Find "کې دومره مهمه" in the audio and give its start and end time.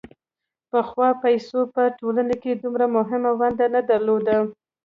2.41-3.31